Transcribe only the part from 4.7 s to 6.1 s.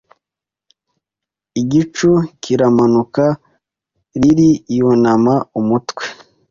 yunama umutwe